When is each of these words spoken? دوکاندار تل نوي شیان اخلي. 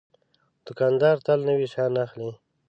دوکاندار 0.65 1.15
تل 1.25 1.39
نوي 1.49 1.67
شیان 1.73 1.93
اخلي. 2.05 2.29